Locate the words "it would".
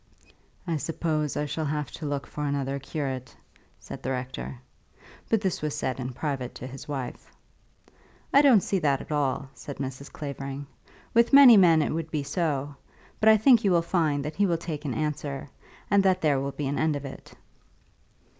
11.83-12.09